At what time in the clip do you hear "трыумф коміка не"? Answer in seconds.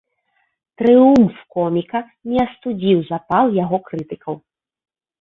0.81-2.39